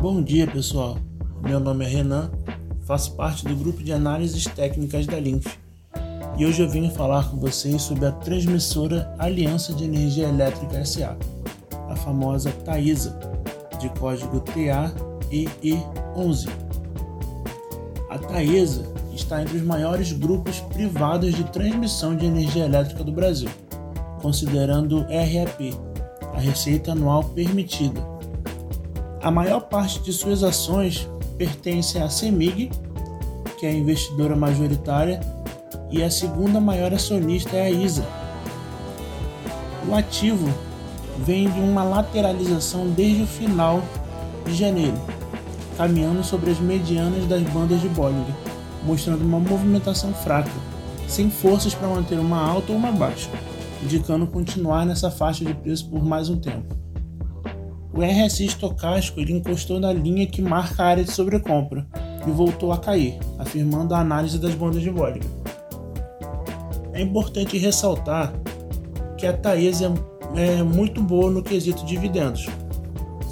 Bom 0.00 0.22
dia, 0.22 0.46
pessoal. 0.46 0.96
Meu 1.42 1.60
nome 1.60 1.84
é 1.84 1.88
Renan, 1.88 2.30
faço 2.86 3.14
parte 3.16 3.44
do 3.44 3.54
grupo 3.54 3.82
de 3.82 3.92
análises 3.92 4.46
técnicas 4.46 5.06
da 5.06 5.20
Linf 5.20 5.58
e 6.38 6.46
hoje 6.46 6.62
eu 6.62 6.68
vim 6.70 6.88
falar 6.88 7.30
com 7.30 7.36
vocês 7.36 7.82
sobre 7.82 8.06
a 8.06 8.12
transmissora 8.12 9.14
Aliança 9.18 9.74
de 9.74 9.84
Energia 9.84 10.26
Elétrica 10.26 10.82
SA, 10.86 11.18
a 11.90 11.96
famosa 11.96 12.50
TAISA, 12.50 13.14
de 13.78 13.90
código 13.90 14.40
TAEE11. 14.40 16.48
A 18.08 18.18
TAISA 18.18 18.90
está 19.14 19.42
entre 19.42 19.58
os 19.58 19.62
maiores 19.62 20.12
grupos 20.12 20.60
privados 20.60 21.34
de 21.34 21.44
transmissão 21.44 22.16
de 22.16 22.24
energia 22.24 22.64
elétrica 22.64 23.04
do 23.04 23.12
Brasil, 23.12 23.50
considerando 24.22 25.02
RAP, 25.02 25.74
a 26.32 26.40
receita 26.40 26.92
anual 26.92 27.22
permitida 27.22 28.18
a 29.22 29.30
maior 29.30 29.60
parte 29.60 30.00
de 30.00 30.12
suas 30.12 30.42
ações 30.42 31.08
pertence 31.36 31.98
à 31.98 32.08
CEMIG, 32.08 32.70
que 33.58 33.66
é 33.66 33.70
a 33.70 33.74
investidora 33.74 34.34
majoritária, 34.34 35.20
e 35.90 36.02
a 36.02 36.10
segunda 36.10 36.60
maior 36.60 36.94
acionista 36.94 37.56
é 37.56 37.62
a 37.62 37.70
ISA. 37.70 38.06
O 39.86 39.94
ativo 39.94 40.48
vem 41.18 41.50
de 41.50 41.60
uma 41.60 41.82
lateralização 41.82 42.88
desde 42.88 43.22
o 43.22 43.26
final 43.26 43.82
de 44.46 44.54
janeiro, 44.54 44.96
caminhando 45.76 46.24
sobre 46.24 46.50
as 46.50 46.58
medianas 46.58 47.26
das 47.26 47.42
bandas 47.42 47.80
de 47.80 47.88
Bollinger, 47.88 48.34
mostrando 48.84 49.22
uma 49.22 49.38
movimentação 49.38 50.14
fraca, 50.14 50.50
sem 51.06 51.28
forças 51.28 51.74
para 51.74 51.88
manter 51.88 52.18
uma 52.18 52.40
alta 52.40 52.72
ou 52.72 52.78
uma 52.78 52.92
baixa, 52.92 53.28
indicando 53.82 54.26
continuar 54.26 54.86
nessa 54.86 55.10
faixa 55.10 55.44
de 55.44 55.52
preço 55.52 55.90
por 55.90 56.02
mais 56.02 56.30
um 56.30 56.38
tempo 56.38 56.79
o 57.92 58.02
RSI 58.02 58.46
estocástico 58.46 59.20
ele 59.20 59.32
encostou 59.32 59.80
na 59.80 59.92
linha 59.92 60.26
que 60.26 60.40
marca 60.40 60.82
a 60.82 60.86
área 60.86 61.04
de 61.04 61.10
sobrecompra 61.10 61.86
e 62.26 62.30
voltou 62.30 62.72
a 62.72 62.78
cair, 62.78 63.18
afirmando 63.38 63.94
a 63.94 64.00
análise 64.00 64.38
das 64.38 64.54
bandas 64.54 64.82
de 64.82 64.90
Bollinger. 64.90 65.28
É 66.92 67.00
importante 67.00 67.56
ressaltar 67.58 68.32
que 69.16 69.26
a 69.26 69.32
Taesa 69.32 69.92
é, 70.34 70.58
é 70.58 70.62
muito 70.62 71.02
boa 71.02 71.30
no 71.30 71.42
quesito 71.42 71.84
dividendos. 71.84 72.46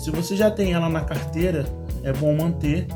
Se 0.03 0.11
você 0.11 0.37
já 0.37 0.51
tem 0.51 0.73
ela 0.73 0.89
na 0.89 1.03
carteira, 1.03 1.67
é 2.03 2.13
bom 2.13 2.35
manter, 2.37 2.87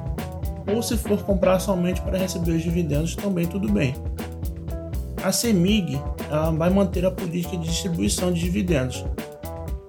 ou 0.66 0.82
se 0.82 0.96
for 0.96 1.22
comprar 1.22 1.58
somente 1.60 2.00
para 2.00 2.18
receber 2.18 2.52
os 2.52 2.62
dividendos, 2.62 3.14
também 3.14 3.46
tudo 3.46 3.70
bem. 3.70 3.94
A 5.22 5.30
CEMIG 5.30 6.00
ela 6.30 6.50
vai 6.50 6.70
manter 6.70 7.04
a 7.04 7.10
política 7.10 7.56
de 7.56 7.68
distribuição 7.68 8.32
de 8.32 8.40
dividendos, 8.40 9.04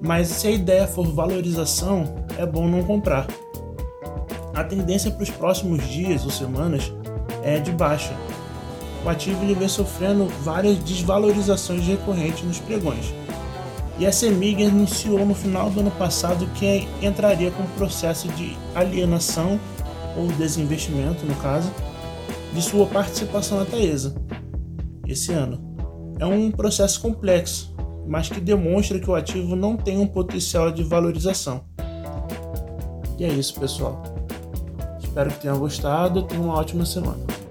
mas 0.04 0.28
se 0.28 0.48
a 0.48 0.52
ideia 0.52 0.86
for 0.86 1.08
valorização, 1.08 2.14
é 2.38 2.46
bom 2.46 2.68
não 2.68 2.84
comprar. 2.84 3.26
A 4.54 4.62
tendência 4.62 5.10
para 5.10 5.24
os 5.24 5.30
próximos 5.30 5.88
dias 5.88 6.26
ou 6.26 6.30
semanas 6.30 6.92
é 7.42 7.58
de 7.58 7.72
baixa. 7.72 8.14
O 9.06 9.10
ativo 9.10 9.42
ele 9.44 9.56
vem 9.56 9.70
sofrendo 9.70 10.28
várias 10.44 10.78
desvalorizações 10.80 11.88
recorrentes 11.88 12.44
nos 12.44 12.60
pregões. 12.60 13.14
E 13.98 14.06
a 14.06 14.12
Semig 14.12 14.66
anunciou 14.66 15.26
no 15.26 15.34
final 15.34 15.70
do 15.70 15.80
ano 15.80 15.92
passado 15.92 16.48
que 16.56 16.86
entraria 17.02 17.52
com 17.52 17.64
um 17.64 17.68
processo 17.78 18.28
de 18.30 18.58
alienação 18.76 19.58
ou 20.18 20.28
desinvestimento, 20.28 21.26
no 21.26 21.36
caso, 21.36 21.72
de 22.54 22.62
sua 22.62 22.86
participação 22.88 23.60
na 23.60 23.66
Taesa 23.66 24.14
esse 25.08 25.32
ano. 25.32 25.62
É 26.20 26.26
um 26.26 26.52
processo 26.52 27.02
complexo, 27.02 27.73
mas 28.08 28.30
que 28.30 28.40
demonstra 28.40 29.00
que 29.00 29.10
o 29.10 29.16
ativo 29.16 29.56
não 29.56 29.76
tem 29.76 29.98
um 29.98 30.08
potencial 30.08 30.72
de 30.72 30.84
valorização. 30.84 31.64
E 33.18 33.26
é 33.26 33.30
isso, 33.30 33.60
pessoal. 33.60 34.02
Espero 35.00 35.30
que 35.30 35.42
tenham 35.42 35.60
gostado. 35.60 36.24
Tenham 36.24 36.46
uma 36.46 36.56
ótima 36.56 36.86
semana. 36.86 37.43